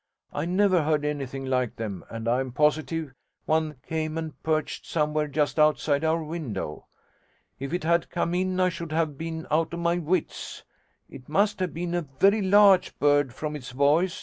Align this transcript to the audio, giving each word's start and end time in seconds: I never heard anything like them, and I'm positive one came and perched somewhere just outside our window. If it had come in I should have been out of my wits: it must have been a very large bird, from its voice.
I 0.33 0.45
never 0.45 0.81
heard 0.81 1.05
anything 1.05 1.45
like 1.45 1.75
them, 1.75 2.03
and 2.09 2.27
I'm 2.27 2.51
positive 2.53 3.13
one 3.45 3.75
came 3.87 4.17
and 4.17 4.41
perched 4.41 4.87
somewhere 4.87 5.27
just 5.27 5.59
outside 5.59 6.03
our 6.03 6.23
window. 6.23 6.87
If 7.59 7.71
it 7.71 7.83
had 7.83 8.09
come 8.09 8.33
in 8.33 8.59
I 8.59 8.69
should 8.69 8.91
have 8.93 9.15
been 9.15 9.45
out 9.51 9.75
of 9.75 9.79
my 9.79 9.99
wits: 9.99 10.63
it 11.07 11.29
must 11.29 11.59
have 11.59 11.71
been 11.75 11.93
a 11.93 12.01
very 12.01 12.41
large 12.41 12.97
bird, 12.97 13.31
from 13.31 13.55
its 13.55 13.69
voice. 13.69 14.19